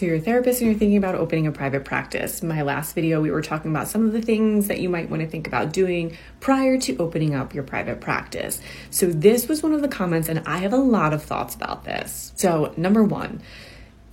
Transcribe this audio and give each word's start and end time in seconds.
So, 0.00 0.06
you're 0.06 0.16
a 0.16 0.20
therapist 0.20 0.62
and 0.62 0.70
you're 0.70 0.78
thinking 0.78 0.96
about 0.96 1.14
opening 1.14 1.46
a 1.46 1.52
private 1.52 1.84
practice. 1.84 2.42
My 2.42 2.62
last 2.62 2.94
video, 2.94 3.20
we 3.20 3.30
were 3.30 3.42
talking 3.42 3.70
about 3.70 3.86
some 3.86 4.06
of 4.06 4.14
the 4.14 4.22
things 4.22 4.68
that 4.68 4.80
you 4.80 4.88
might 4.88 5.10
want 5.10 5.20
to 5.20 5.28
think 5.28 5.46
about 5.46 5.74
doing 5.74 6.16
prior 6.40 6.78
to 6.78 6.96
opening 6.96 7.34
up 7.34 7.52
your 7.52 7.64
private 7.64 8.00
practice. 8.00 8.62
So, 8.88 9.08
this 9.08 9.46
was 9.46 9.62
one 9.62 9.74
of 9.74 9.82
the 9.82 9.88
comments, 9.88 10.30
and 10.30 10.38
I 10.46 10.56
have 10.60 10.72
a 10.72 10.78
lot 10.78 11.12
of 11.12 11.22
thoughts 11.22 11.54
about 11.54 11.84
this. 11.84 12.32
So, 12.36 12.72
number 12.78 13.04
one, 13.04 13.42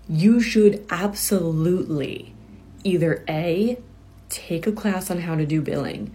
you 0.09 0.41
should 0.41 0.85
absolutely 0.89 2.33
either 2.83 3.23
A, 3.29 3.79
take 4.27 4.67
a 4.67 4.73
class 4.73 5.09
on 5.09 5.21
how 5.21 5.35
to 5.35 5.45
do 5.45 5.61
billing. 5.61 6.13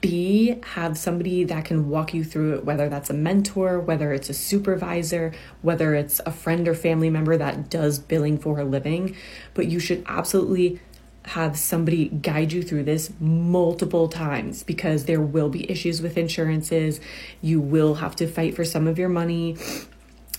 B, 0.00 0.56
have 0.74 0.98
somebody 0.98 1.44
that 1.44 1.64
can 1.64 1.88
walk 1.88 2.12
you 2.12 2.24
through 2.24 2.54
it, 2.54 2.64
whether 2.64 2.88
that's 2.88 3.08
a 3.08 3.14
mentor, 3.14 3.78
whether 3.78 4.12
it's 4.12 4.28
a 4.28 4.34
supervisor, 4.34 5.32
whether 5.62 5.94
it's 5.94 6.20
a 6.26 6.32
friend 6.32 6.66
or 6.66 6.74
family 6.74 7.08
member 7.08 7.36
that 7.36 7.70
does 7.70 7.98
billing 7.98 8.38
for 8.38 8.58
a 8.58 8.64
living. 8.64 9.14
But 9.54 9.66
you 9.66 9.78
should 9.78 10.02
absolutely 10.06 10.80
have 11.22 11.56
somebody 11.56 12.08
guide 12.08 12.50
you 12.50 12.62
through 12.62 12.82
this 12.82 13.12
multiple 13.20 14.08
times 14.08 14.62
because 14.62 15.04
there 15.04 15.20
will 15.20 15.48
be 15.48 15.70
issues 15.70 16.02
with 16.02 16.16
insurances. 16.16 17.00
You 17.40 17.60
will 17.60 17.96
have 17.96 18.16
to 18.16 18.26
fight 18.26 18.56
for 18.56 18.64
some 18.64 18.88
of 18.88 18.98
your 18.98 19.08
money. 19.08 19.56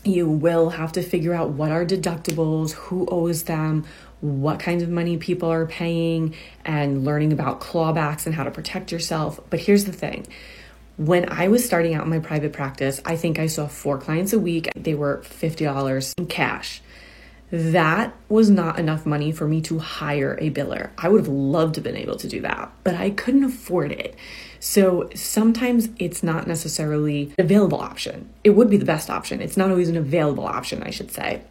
You 0.03 0.27
will 0.27 0.71
have 0.71 0.93
to 0.93 1.03
figure 1.03 1.33
out 1.33 1.51
what 1.51 1.71
are 1.71 1.85
deductibles, 1.85 2.71
who 2.71 3.07
owes 3.11 3.43
them, 3.43 3.85
what 4.21 4.59
kinds 4.59 4.81
of 4.83 4.89
money 4.89 5.17
people 5.17 5.49
are 5.49 5.65
paying 5.65 6.35
and 6.65 7.05
learning 7.05 7.33
about 7.33 7.59
clawbacks 7.59 8.25
and 8.25 8.33
how 8.33 8.43
to 8.43 8.51
protect 8.51 8.91
yourself. 8.91 9.39
But 9.49 9.59
here's 9.59 9.85
the 9.85 9.91
thing 9.91 10.27
when 10.97 11.31
I 11.31 11.47
was 11.47 11.65
starting 11.65 11.95
out 11.95 12.03
in 12.03 12.09
my 12.09 12.19
private 12.19 12.53
practice, 12.53 13.01
I 13.05 13.15
think 13.15 13.39
I 13.39 13.47
saw 13.47 13.67
four 13.67 13.97
clients 13.97 14.33
a 14.33 14.39
week. 14.39 14.69
They 14.75 14.93
were 14.93 15.21
$50 15.23 16.13
in 16.17 16.27
cash. 16.27 16.81
That 17.51 18.15
was 18.29 18.49
not 18.49 18.79
enough 18.79 19.05
money 19.05 19.31
for 19.31 19.47
me 19.47 19.61
to 19.61 19.79
hire 19.79 20.37
a 20.39 20.49
biller. 20.49 20.91
I 20.97 21.09
would 21.09 21.19
have 21.19 21.27
loved 21.27 21.75
to 21.75 21.79
have 21.79 21.83
been 21.83 21.97
able 21.97 22.15
to 22.15 22.27
do 22.27 22.41
that, 22.41 22.71
but 22.83 22.95
I 22.95 23.09
couldn't 23.09 23.43
afford 23.43 23.91
it. 23.91 24.15
So 24.59 25.09
sometimes 25.15 25.89
it's 25.99 26.23
not 26.23 26.47
necessarily 26.47 27.33
an 27.37 27.45
available 27.45 27.79
option. 27.79 28.29
It 28.43 28.51
would 28.51 28.69
be 28.69 28.77
the 28.77 28.85
best 28.85 29.09
option. 29.09 29.41
It's 29.41 29.57
not 29.57 29.69
always 29.69 29.89
an 29.89 29.97
available 29.97 30.45
option, 30.45 30.81
I 30.83 30.91
should 30.91 31.11
say 31.11 31.41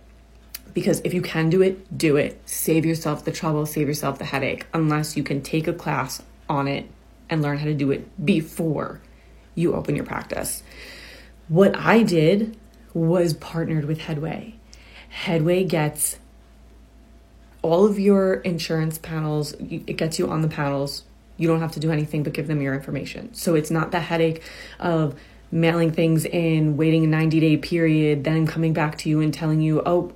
because 0.74 1.00
if 1.04 1.14
you 1.14 1.22
can 1.22 1.50
do 1.50 1.62
it, 1.62 1.96
do 1.96 2.16
it. 2.16 2.40
Save 2.48 2.86
yourself 2.86 3.24
the 3.24 3.32
trouble, 3.32 3.66
save 3.66 3.88
yourself 3.88 4.18
the 4.18 4.24
headache, 4.24 4.66
unless 4.72 5.16
you 5.16 5.22
can 5.22 5.42
take 5.42 5.66
a 5.66 5.72
class 5.72 6.22
on 6.48 6.68
it 6.68 6.88
and 7.28 7.42
learn 7.42 7.58
how 7.58 7.66
to 7.66 7.74
do 7.74 7.90
it 7.90 8.24
before 8.24 9.00
you 9.54 9.74
open 9.74 9.96
your 9.96 10.04
practice. 10.04 10.62
What 11.48 11.76
I 11.76 12.02
did 12.02 12.56
was 12.94 13.34
partnered 13.34 13.84
with 13.84 14.00
Headway. 14.00 14.54
Headway 15.10 15.64
gets 15.64 16.18
all 17.62 17.84
of 17.84 17.98
your 17.98 18.34
insurance 18.34 18.96
panels, 18.96 19.52
it 19.52 19.96
gets 19.96 20.18
you 20.18 20.30
on 20.30 20.40
the 20.40 20.48
panels. 20.48 21.04
You 21.36 21.48
don't 21.48 21.60
have 21.60 21.72
to 21.72 21.80
do 21.80 21.90
anything 21.90 22.22
but 22.22 22.32
give 22.32 22.46
them 22.46 22.60
your 22.60 22.74
information. 22.74 23.34
So 23.34 23.54
it's 23.54 23.70
not 23.70 23.92
the 23.92 24.00
headache 24.00 24.42
of 24.78 25.18
mailing 25.50 25.90
things 25.90 26.24
in, 26.24 26.76
waiting 26.76 27.04
a 27.04 27.06
90 27.06 27.40
day 27.40 27.56
period, 27.56 28.24
then 28.24 28.46
coming 28.46 28.72
back 28.72 28.98
to 28.98 29.08
you 29.08 29.20
and 29.20 29.32
telling 29.32 29.60
you, 29.60 29.82
oh, 29.84 30.12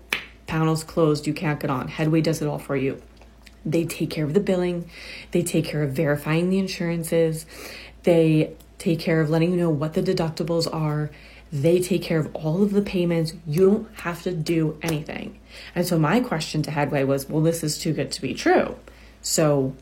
panel's 0.46 0.84
closed, 0.84 1.26
you 1.26 1.34
can't 1.34 1.60
get 1.60 1.70
on. 1.70 1.88
Headway 1.88 2.20
does 2.20 2.40
it 2.40 2.48
all 2.48 2.58
for 2.58 2.76
you. 2.76 3.00
They 3.66 3.84
take 3.84 4.10
care 4.10 4.24
of 4.24 4.34
the 4.34 4.40
billing, 4.40 4.88
they 5.30 5.42
take 5.42 5.64
care 5.64 5.82
of 5.82 5.92
verifying 5.92 6.50
the 6.50 6.58
insurances, 6.58 7.46
they 8.02 8.54
take 8.78 9.00
care 9.00 9.20
of 9.20 9.30
letting 9.30 9.50
you 9.50 9.56
know 9.56 9.70
what 9.70 9.94
the 9.94 10.02
deductibles 10.02 10.72
are. 10.72 11.10
They 11.52 11.80
take 11.80 12.02
care 12.02 12.18
of 12.18 12.34
all 12.34 12.62
of 12.62 12.72
the 12.72 12.82
payments. 12.82 13.34
You 13.46 13.70
don't 13.70 13.94
have 14.00 14.22
to 14.22 14.32
do 14.32 14.78
anything. 14.82 15.38
And 15.74 15.86
so 15.86 15.98
my 15.98 16.20
question 16.20 16.62
to 16.62 16.70
Headway 16.70 17.04
was, 17.04 17.28
well, 17.28 17.42
this 17.42 17.62
is 17.62 17.78
too 17.78 17.92
good 17.92 18.10
to 18.12 18.20
be 18.20 18.34
true. 18.34 18.76
So 19.22 19.74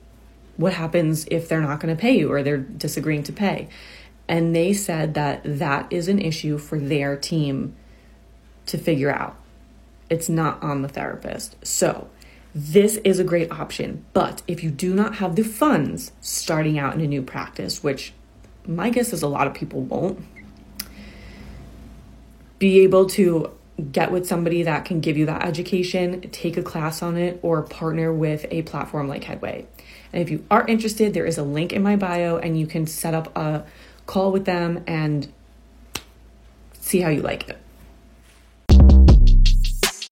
what 0.57 0.75
happens 0.75 1.27
if 1.31 1.49
they're 1.49 1.61
not 1.61 1.81
going 1.81 1.95
to 1.95 2.01
pay 2.01 2.17
you 2.17 2.31
or 2.31 2.43
they're 2.43 2.59
disagreeing 2.59 3.23
to 3.25 3.33
pay? 3.33 3.69
And 4.29 4.55
they 4.55 4.73
said 4.73 5.15
that 5.15 5.41
that 5.45 5.87
is 5.91 6.09
an 6.09 6.21
issue 6.21 6.59
for 6.59 6.79
their 6.79 7.17
team 7.17 7.75
to 8.67 8.79
figure 8.79 9.11
out. 9.11 9.37
It's 10.09 10.29
not 10.29 10.63
on 10.63 10.83
the 10.83 10.89
therapist. 10.89 11.57
So, 11.67 12.09
this 12.55 12.97
is 12.99 13.19
a 13.19 13.25
great 13.25 13.51
option. 13.51 14.05
But 14.13 14.43
if 14.47 14.63
you 14.63 14.71
do 14.71 14.95
not 14.95 15.17
have 15.17 15.37
the 15.37 15.43
funds 15.43 16.13
starting 16.21 16.79
out 16.79 16.95
in 16.95 17.01
a 17.01 17.07
new 17.07 17.23
practice, 17.23 17.83
which 17.83 18.13
my 18.67 18.91
guess 18.91 19.13
is 19.13 19.23
a 19.23 19.29
lot 19.29 19.47
of 19.47 19.55
people 19.55 19.81
won't, 19.81 20.25
be 22.63 22.85
able 22.85 23.07
to 23.07 23.51
get 23.91 24.13
with 24.13 24.25
somebody 24.25 24.63
that 24.63 24.85
can 24.85 25.01
give 25.01 25.17
you 25.17 25.27
that 25.27 25.43
education, 25.43 26.21
take 26.31 26.57
a 26.57 26.63
class 26.63 27.03
on 27.03 27.17
it, 27.17 27.41
or 27.43 27.61
partner 27.61 28.13
with 28.13 28.47
a 28.53 28.63
platform 28.63 29.09
like 29.09 29.25
Headway. 29.25 29.67
And 30.13 30.23
if 30.23 30.31
you 30.31 30.45
are 30.49 30.65
interested, 30.69 31.13
there 31.13 31.27
is 31.27 31.39
a 31.39 31.43
link 31.43 31.73
in 31.73 31.83
my 31.83 31.97
bio 31.97 32.37
and 32.37 32.57
you 32.57 32.69
can 32.69 32.87
set 32.87 33.15
up 33.15 33.37
a 33.37 33.65
call 34.07 34.31
with 34.31 34.45
them 34.45 34.85
and 34.87 35.27
see 36.75 37.01
how 37.01 37.11
you 37.11 37.21
like 37.21 37.49
it. 37.49 37.59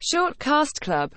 Short 0.01 0.41
Cast 0.41 0.81
Club 0.81 1.09